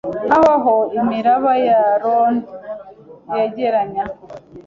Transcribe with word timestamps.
Nkaho 0.27 0.49
aho 0.57 0.75
imiraba 0.99 1.51
ya 1.67 1.81
Rhone 2.01 2.41
yegeranya 3.35 4.03